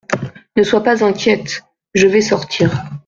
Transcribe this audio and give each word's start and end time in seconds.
Ne 0.55 0.63
sois 0.63 0.81
pas 0.81 1.03
inquiète, 1.05 1.63
je 1.93 2.07
vais 2.07 2.21
sortir. 2.21 2.71